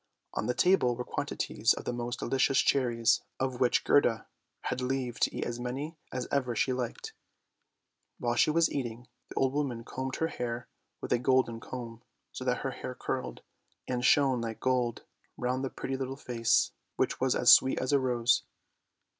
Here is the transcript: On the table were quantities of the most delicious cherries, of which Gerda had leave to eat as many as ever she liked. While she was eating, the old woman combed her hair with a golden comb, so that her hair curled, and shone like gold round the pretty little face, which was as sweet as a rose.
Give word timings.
On 0.33 0.47
the 0.47 0.55
table 0.55 0.95
were 0.95 1.03
quantities 1.03 1.73
of 1.73 1.85
the 1.85 1.93
most 1.93 2.17
delicious 2.17 2.57
cherries, 2.57 3.21
of 3.39 3.59
which 3.61 3.83
Gerda 3.83 4.25
had 4.61 4.81
leave 4.81 5.19
to 5.19 5.31
eat 5.35 5.45
as 5.45 5.59
many 5.59 5.95
as 6.11 6.27
ever 6.31 6.55
she 6.55 6.73
liked. 6.73 7.13
While 8.17 8.33
she 8.33 8.49
was 8.49 8.71
eating, 8.71 9.09
the 9.29 9.35
old 9.35 9.53
woman 9.53 9.83
combed 9.83 10.15
her 10.15 10.29
hair 10.29 10.67
with 11.01 11.13
a 11.13 11.19
golden 11.19 11.59
comb, 11.59 12.01
so 12.31 12.43
that 12.45 12.61
her 12.65 12.71
hair 12.71 12.95
curled, 12.95 13.43
and 13.87 14.03
shone 14.03 14.41
like 14.41 14.59
gold 14.59 15.03
round 15.37 15.63
the 15.63 15.69
pretty 15.69 15.95
little 15.95 16.17
face, 16.17 16.71
which 16.95 17.19
was 17.21 17.35
as 17.35 17.53
sweet 17.53 17.79
as 17.79 17.93
a 17.93 17.99
rose. 17.99 18.41